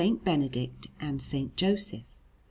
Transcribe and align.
Benedict 0.23 0.87
and 0.99 1.19
S. 1.19 1.35
Joseph. 1.55 2.01